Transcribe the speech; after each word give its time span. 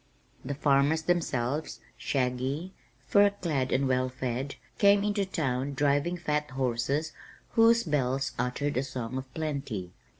The 0.43 0.55
farmers 0.55 1.03
themselves, 1.03 1.79
shaggy, 1.95 2.73
fur 2.97 3.29
clad 3.29 3.71
and 3.71 3.87
well 3.87 4.09
fed, 4.09 4.55
came 4.79 5.03
into 5.03 5.27
town 5.27 5.75
driving 5.75 6.17
fat 6.17 6.49
horses 6.49 7.13
whose 7.49 7.83
bells 7.83 8.31
uttered 8.39 8.77
a 8.77 8.83
song 8.83 9.19
of 9.19 9.31
plenty. 9.35 9.91